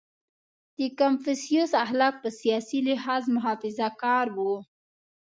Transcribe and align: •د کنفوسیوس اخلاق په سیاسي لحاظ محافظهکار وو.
•د 0.77 0.79
کنفوسیوس 0.99 1.71
اخلاق 1.85 2.13
په 2.23 2.29
سیاسي 2.39 2.79
لحاظ 2.89 3.23
محافظهکار 3.35 4.25
وو. 4.37 4.53